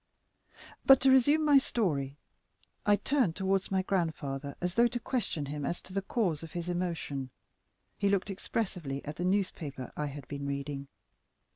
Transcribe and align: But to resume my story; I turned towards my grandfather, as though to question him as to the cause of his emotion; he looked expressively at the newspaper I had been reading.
But 0.83 0.99
to 1.01 1.11
resume 1.11 1.45
my 1.45 1.59
story; 1.59 2.17
I 2.87 2.95
turned 2.95 3.35
towards 3.35 3.69
my 3.69 3.83
grandfather, 3.83 4.55
as 4.59 4.73
though 4.73 4.87
to 4.87 4.99
question 4.99 5.45
him 5.45 5.63
as 5.63 5.79
to 5.83 5.93
the 5.93 6.01
cause 6.01 6.41
of 6.41 6.53
his 6.53 6.67
emotion; 6.67 7.29
he 7.99 8.09
looked 8.09 8.31
expressively 8.31 9.05
at 9.05 9.17
the 9.17 9.25
newspaper 9.25 9.91
I 9.95 10.07
had 10.07 10.27
been 10.27 10.47
reading. 10.47 10.87